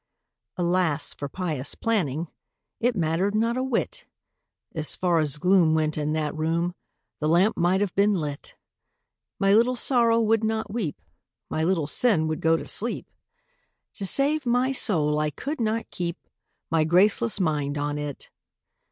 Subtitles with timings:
[0.57, 2.27] Alas for pious planning—
[2.79, 4.07] It mattered not a whit!
[4.73, 6.73] As far as gloom went in that room,
[7.19, 8.55] The lamp might have been lit!
[9.39, 10.99] My Little Sorrow would not weep,
[11.51, 13.11] My Little Sin would go to sleep—
[13.93, 16.17] To save my soul I could not keep
[16.71, 18.31] My graceless mind on it!